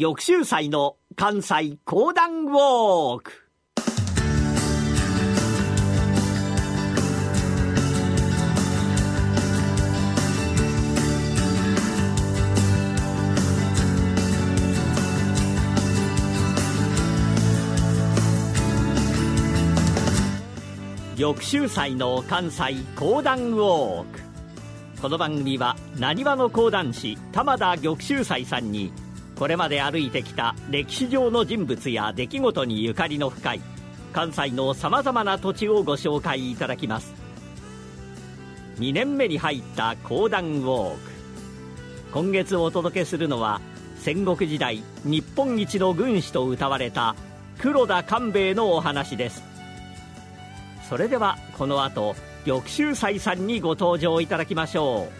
[0.00, 3.32] 玉州祭の関西講談ウォーク。
[21.18, 24.20] 玉州祭の関西講談ウォーク。
[25.02, 28.90] この番組はなにわの講談師玉田玉州祭さんに
[29.40, 33.62] これまで歩いてきた歴史上の人物や出来事にゆかりの深い
[34.12, 37.14] 関西のさまざまな土地をご紹介いただきます。
[38.80, 40.98] 2年目に入った講談ウォーク。
[42.12, 43.62] 今月お届けするのは
[43.96, 47.16] 戦国時代日本一の軍師と謳われた
[47.60, 49.42] 黒田官兵衛のお話です。
[50.86, 55.19] それではこの後玉州斎さんにご登場いただきましょう。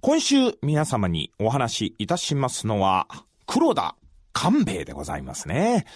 [0.00, 3.06] 今週皆様にお話しいたしますのは、
[3.46, 3.96] 黒田
[4.36, 5.86] 官兵衛でございますね。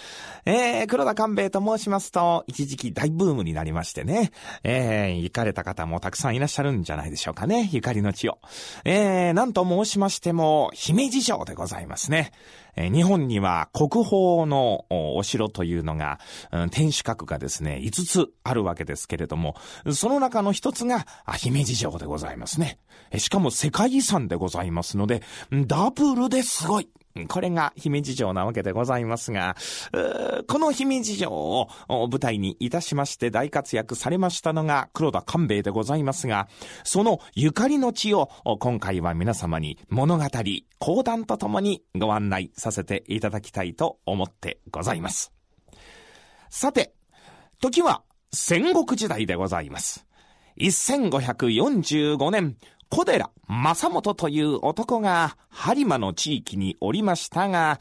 [0.47, 4.33] えー、黒田官兵衛と申しますと、一時期大ブームになりましてね、
[4.65, 8.39] えー、行かれた方もたくさんいらっしゃるんじゃないでしょうかね、ゆかりの地を。
[8.87, 12.33] えー、なんと申しましても、姫路城でございますね。
[12.77, 16.19] えー、日本には国宝のお城というのが、
[16.51, 19.55] うん、天守閣がですね、5つあるわけですけれども、
[19.93, 22.79] その中の一つが、姫路城でございますね。
[23.19, 25.23] しかも世界遺産でございますので、
[25.67, 26.89] ダブルですごい。
[27.29, 29.57] これが姫路城なわけでございますが、
[30.47, 36.49] この姫路城を舞台にいたしまして大活躍されましたのが黒田官兵衛でございますが、
[36.85, 40.25] そのゆかりの地を今回は皆様に物語、
[40.79, 45.33] 講談とともにご案内させていただきたいと思ってございます。
[46.49, 46.95] さて、
[47.61, 50.07] 時は戦国時代でございます。
[50.59, 52.57] 1545年、
[52.91, 57.79] 小寺正元という男が播磨の地域におりましたが、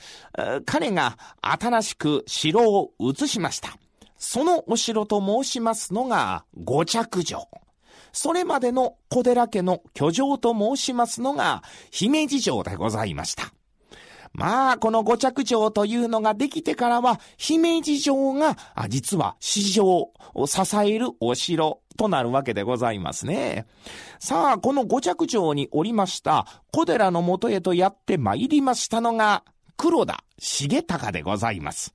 [0.66, 3.76] 彼が新しく城を移しました。
[4.18, 7.50] そのお城と申しますのが五着城。
[8.12, 13.52] それまでの小寺家の居城と申しますのが姫路城でございました。
[14.34, 18.56] まあ、この五着城というのができてからは、姫路城が、
[18.88, 23.68] 実は市場を支えるお城となるわけでございますね。
[24.20, 29.44] さあ、この五着城におりました小寺の元へとやって参りましたのが、
[29.76, 31.94] 黒田重隆でございます。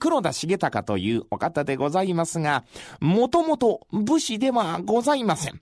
[0.00, 2.64] 黒田重隆というお方でございますが、
[3.00, 5.60] もともと武士ではございません。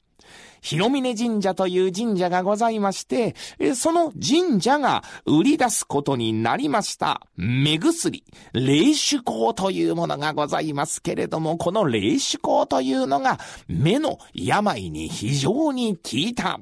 [0.60, 3.34] 広峰神社という神社がございまして、
[3.74, 8.22] その神社が売り出すことになりました、目薬、
[8.52, 16.60] 霊酒香というものがございますけれども、この霊酒香というのが目の病に非常に効いた。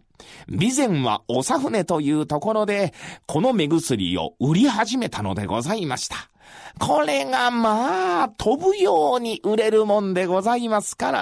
[0.49, 2.95] 備前はおさ船というところで、
[3.27, 6.30] この目薬を売り始めたのでございました。
[6.79, 11.13] これがまあ、飛ぶように売れるもんでございますか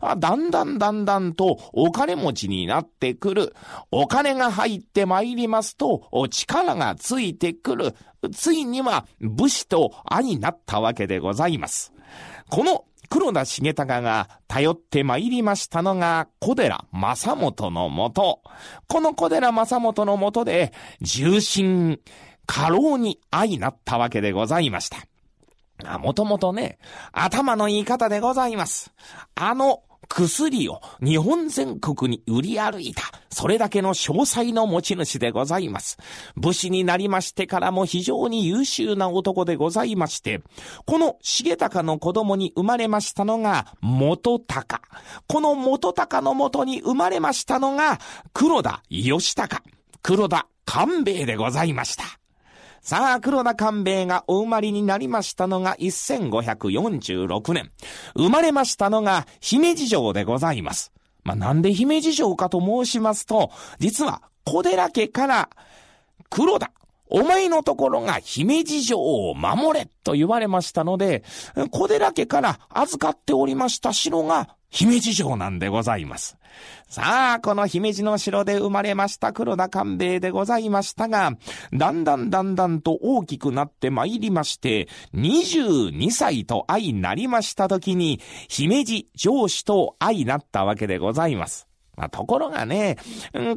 [0.00, 3.54] ら、だんだんだんだんとお金持ちになってくる。
[3.90, 7.94] お金が入って参りますと、力がついてくる。
[8.32, 11.92] ついには武士と愛になったわけでございます。
[12.50, 18.42] この黒田重隆が頼って参りましたのが小寺正元のもと。
[18.86, 22.00] この小寺正元のもとで、重心、
[22.48, 25.98] 過労に相なったわけでございました。
[25.98, 26.78] もともとね、
[27.12, 28.90] 頭の言い方でございます。
[29.36, 35.98] あの薬を日本全国に売り歩いた、それだけの詳細の持ち主でございます。
[36.36, 40.40] 武士になりましてからも非常に優秀な男でございまして、
[40.86, 44.80] この重隆の子供に生まれましたのが元隆。
[45.26, 48.00] この元隆の元に生まれましたのが
[48.32, 49.62] 黒田義隆。
[50.02, 52.04] 黒田官兵衛でございました。
[52.80, 57.70] さあ、黒田官兵衛がお生まれになりましたのが1546年。
[58.16, 60.92] 生まれましたのが姫路城でございます。
[61.24, 65.50] まあ、なんで姫路城かと申しますと、実は小寺家から
[66.30, 66.70] 黒田、
[67.10, 71.24] お前のところが姫路城を守れと言われましたので、
[71.70, 76.36] 小寺家から預かっておりました城が姫路城なんでございます。
[76.88, 81.32] さあ、この姫路の城で生まれました黒田官兵衛でございましたが、
[81.72, 91.67] だんだんだんだんと大きくなって参りまして、22歳と相なりました時に、姫路城主と相なったわけでございます。
[91.98, 92.96] まあ、ところがね、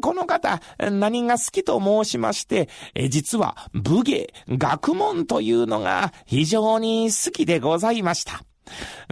[0.02, 2.70] この方、何が好きと申しまして、
[3.10, 8.42] 実は武芸、学問というのが非常に好きでございました。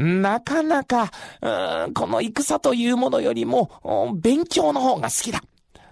[0.02, 1.12] なかなか、
[1.94, 3.70] この戦というものよりも、
[4.16, 5.44] 勉強の方が好きだ。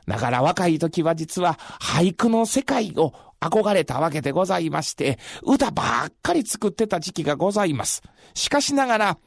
[0.07, 8.01] だから若い時は実は俳句の世界を憧れたわけでございまして、歌ばっかり作ってた時期がございます。
[8.33, 9.17] しかしながら、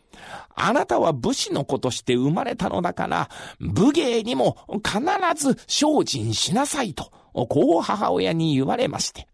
[0.54, 3.28] あなたは武士の子として生まれたのだから、
[3.60, 5.00] 武芸にも必
[5.36, 9.28] ず精進しなさいと、こう母親に言われまして。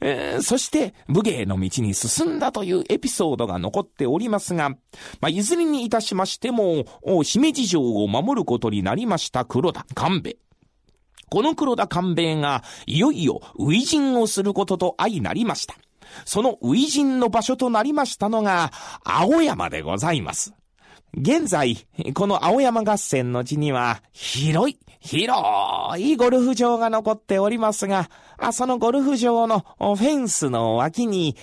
[0.00, 4.76] えー、そして武芸の道に進んだというエピソードが残っておりますが、ま
[5.22, 6.84] あ、いずれにいたしましても、
[7.24, 10.36] 姫路城を守ることになりました黒田官兵衛。
[11.30, 15.74] この黒田官兵衛が、いよいよ、初陣をすることと相なりました。
[16.24, 18.72] その初陣の場所となりましたのが、
[19.04, 20.54] 青山でございます。
[21.16, 25.42] 現在、この青山合戦の地には、広い、広
[25.98, 28.10] いゴルフ場が残っておりますが、
[28.52, 31.34] そのゴルフ場のフェンスの脇に、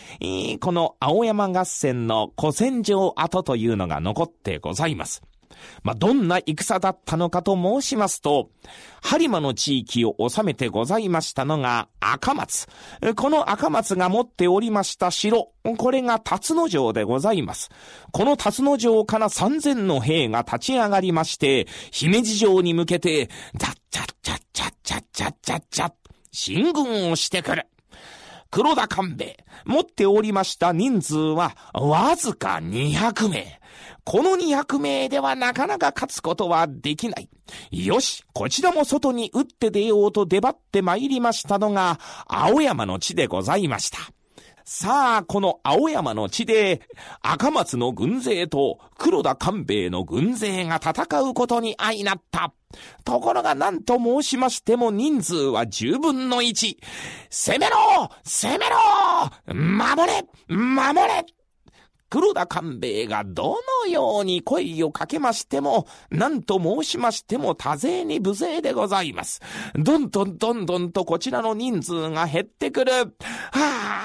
[0.62, 5.22] この青山合戦の古戦場跡というのが残ってございます。
[5.84, 8.50] まあ、どんな戦だったのかと申しますと、
[9.02, 12.68] 播磨の地域を治めてございましたのが赤松。
[13.16, 17.69] この赤松が持っておりました城、これが辰野城でございます。
[18.12, 25.92] この辰野城から三千の兵が立ち上がりまして、姫路城に向けて、ザッチャッチャッチャッチャッチャッチャッ、
[26.31, 27.68] 進軍をしてくる。
[28.51, 33.59] 黒田官兵衛、持っておりました人数はわずか200名。
[34.03, 37.30] この200名ではなかなか勝つことはできない。
[37.71, 43.97] よし、こちらも外に打って出ようと出張って参りましたのが、青山の地でございました。
[44.67, 46.81] さあ、この青山の地で、
[47.21, 52.51] 赤松の軍勢と黒田官兵衛の軍勢が戦うことに相なった。
[53.03, 56.77] ところが何と申しましても人数は10分の1。
[57.29, 61.25] 攻めろ攻めろ守れ守れ
[62.09, 69.41] 黒田官兵衛がどのように声をかけましても、何と申しましても多勢に無勢でございます。
[69.75, 72.91] どんどんどんどんとこちらの人数が減ってくる。
[72.94, 73.09] は
[73.51, 74.05] あ、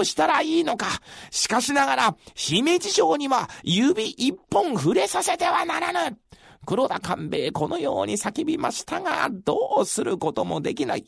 [0.00, 0.86] どうしたらいいのか。
[1.30, 6.16] しかしながら、姫路城には指一本触れさせてはならぬ。
[6.64, 11.04] 黒田官兵衛このように叫びましたが、どうすることもできない。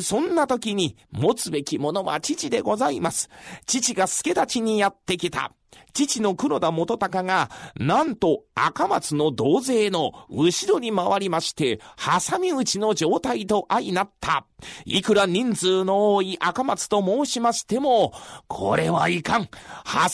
[0.00, 3.28] そんな時に持つべきものは父でございます。
[3.66, 5.52] 父が助太刀にやってきた。
[5.92, 14.46] 父の黒田元隆が、なんと赤松の同勢の後ろに回りまして、挟み撃ちの状態と相なった。
[14.84, 18.12] いくら人数の多い赤松と申しましても、
[18.48, 19.48] これはいかん。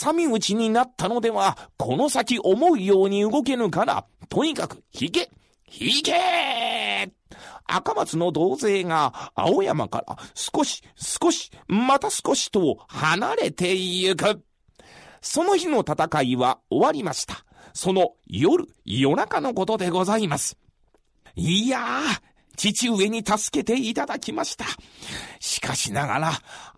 [0.01, 5.29] 挟み撃ちになったのでは、この先思うように動けぬから、とにかく引け
[5.69, 7.11] 引け
[7.65, 14.41] 赤松の同勢が青山から少し少しまた少しと離れてゆく。
[15.21, 17.45] その日の戦いは終わりました。
[17.73, 20.57] その夜、夜中のことでございます。
[21.35, 22.27] いやー、
[22.57, 24.65] 父上に助けていただきました。
[25.39, 26.31] しかしながら、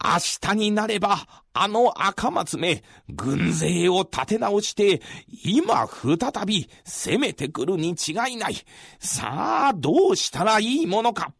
[0.04, 5.02] 明日になれば、あの赤松め、軍勢を立て直して、
[5.44, 8.56] 今再び攻めてくるに違いない。
[9.00, 11.34] さあ、どうしたらいいものか。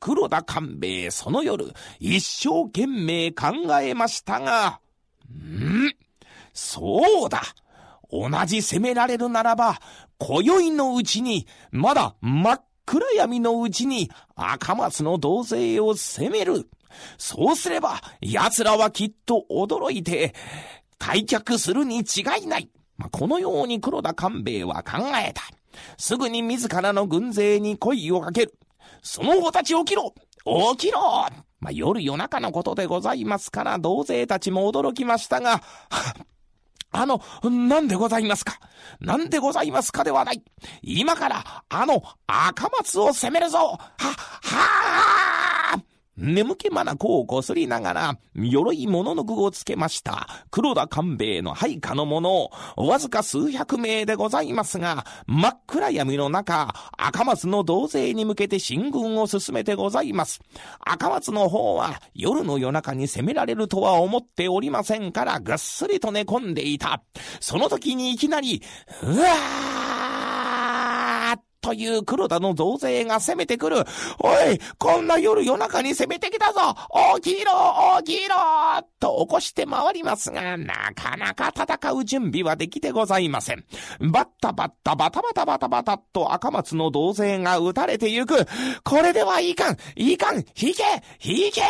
[0.00, 4.80] 黒田官兵衛その夜、一生懸命考えましたが、
[5.30, 6.05] ん？
[6.56, 7.42] そうだ
[8.10, 9.78] 同じ攻められるならば、
[10.18, 16.68] 今宵のうちに、まだ真っ暗闇のうちに赤松の同勢を攻める。
[17.18, 20.34] そうすれば、奴らはきっと驚いて、
[20.98, 22.70] 退却するに違いない。
[23.10, 25.42] このように黒田官兵衛は考えた。
[25.98, 28.54] すぐに自らの軍勢に声をかける。
[29.02, 30.14] その子たち起きろ
[30.78, 31.00] 起きろ
[31.58, 35.62] まあ、夜夜中のことでございますから、同勢たちも驚きましたが、
[36.92, 38.58] あの、なんでございますか？
[39.00, 40.04] なんでございますか？
[40.04, 40.42] ではない。
[40.82, 43.58] 今から、あの、赤松を攻めるぞ。
[43.58, 43.78] は、は
[44.52, 45.45] あ
[46.16, 50.26] 眠気まな子をこすりながら、鎧物の具をつけました。
[50.50, 60.40] 黒田官兵衛の配下の者、わずか数百名でございますが、真っ暗闇の中、赤松の同勢に向けて進軍を進めてございます。
[60.80, 67.02] 赤松の方は、夜の夜中に攻められるとは思っておりませんから、ぐっすりと寝込んでいた。
[67.40, 68.62] その時にいきなり、
[69.02, 69.85] うわー
[71.66, 73.78] という黒田の増税が攻めてくる。
[74.20, 76.60] おい、こんな夜夜中に攻めてきたぞ
[77.20, 77.50] 起きろ
[78.04, 78.36] 起きろ
[79.00, 83.64] と起こして回りますが、なかなか戦う準備はできてございません。
[83.98, 88.46] バッタバッタバタバタバタバタと赤松の同勢が撃たれてゆく。
[88.84, 90.84] これではいかんいかん引け
[91.20, 91.62] 引け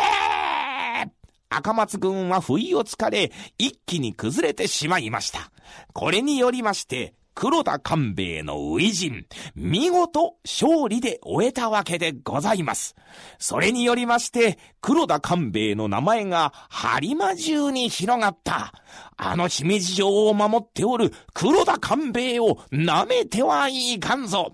[1.49, 5.51] 赤松軍は不意をつかれ、一気に崩れてしまいました。
[5.93, 12.95] これによりまして、黒田官兵衛の初陣、見事勝利で終えたわけでございます。
[13.37, 18.73] それによりまして、黒田官兵衛の名前が播磨中に広がった。
[19.17, 24.51] あの姫路城を守っておる黒田官兵衛を舐めてはいかんぞ。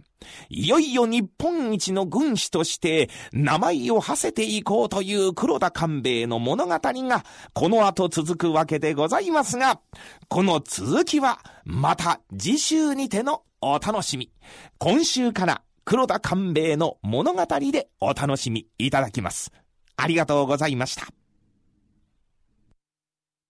[0.49, 9.79] いよいよ日本一の軍師として名前を馳せていこうという黒田官兵衛の物語がこの後続くわけでございますが、
[10.27, 14.31] この続きはまた次週にてのお楽しみ。
[14.77, 19.51] 今週から黒田官兵衛の物語でお楽しみいただきます。
[19.95, 21.07] ありがとうございました。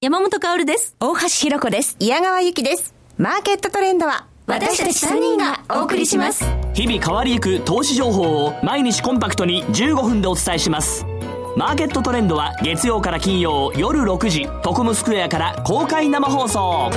[0.01, 0.95] 山本薫です。
[0.99, 1.95] 大橋弘子です。
[1.99, 2.93] 矢川ゆきです。
[3.17, 6.43] マーケットトレンドは私たち3人がお送りします。
[6.73, 11.05] 日々変わりゆく投資情報を毎日コンパクトに15分でお伝えします。
[11.55, 14.47] マーケットトレンドは月曜から金曜夜6時。
[14.61, 16.91] トコムスクエアから公開生放送。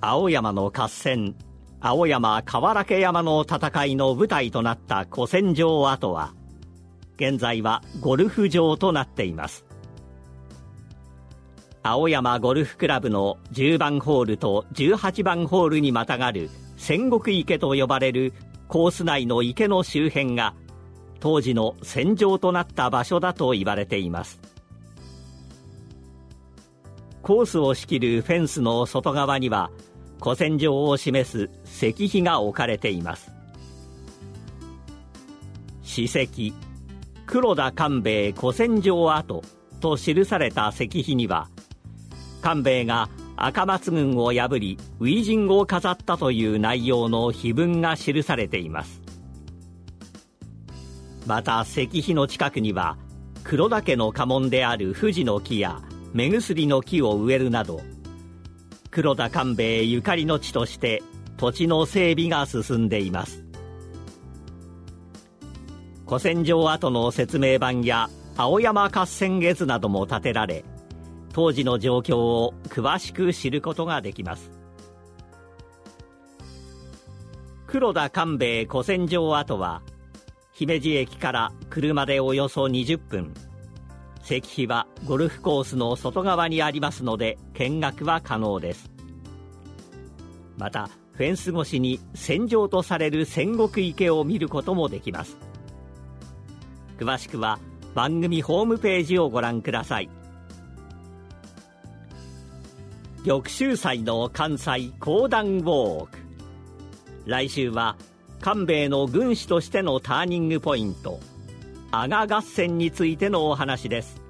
[0.00, 1.34] 青山の合戦。
[1.80, 6.32] 青山河原家山の戦いの舞台となった古戦場跡は
[7.16, 9.65] 現在はゴルフ場となっています
[11.88, 18.32] 青山ゴルフクラブの10番ホールと18番ホールにまたがる戦国池と呼ばれる
[18.66, 20.54] コース内の池の周辺が
[21.20, 24.40] 当時の戦場となった場所だと言われています。
[27.22, 29.70] コースを仕切るフェンスの外側には
[30.20, 33.30] 古戦場を示す石碑が置かれています。
[35.84, 36.52] 史跡
[37.26, 39.44] 黒田官兵衛古戦場跡
[39.80, 41.48] と記された石碑には
[42.46, 49.00] 官兵衛が赤松軍を破り初陣を飾ったという内容の碑文が記されています。
[51.26, 52.98] また石碑の近くには
[53.42, 57.80] 黒田家の家紋である富士の木や目薬の木を植えるなど
[58.92, 61.02] 黒田官兵衛ゆかりの地として
[61.38, 63.44] 土地の整備が進んでいます。
[66.06, 70.64] 古戦場跡の説明板や青山合戦絵図なども建てられ
[71.36, 74.50] 当時の状況を詳しく知ることができます。
[77.66, 79.82] 黒田官兵衛古戦場跡は
[80.54, 83.34] 姫路駅から車でおよそ20分。
[84.24, 88.90] 石碑はゴルフコースの外側にありますので見学は可能です。
[90.56, 95.36] またフェンス越しに戦場とされる戦国池を見ることもできます。
[96.98, 97.58] 詳しくは
[97.94, 100.08] 番組ホームページをご覧ください。
[103.26, 106.18] 翌州祭の関西講談ウォーク。
[107.24, 107.96] 来週は
[108.40, 111.18] 官兵衛の軍師としてのターニングポイント
[111.90, 114.22] 阿賀合戦についてのお話です。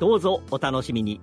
[0.00, 1.20] どうぞお楽しみに。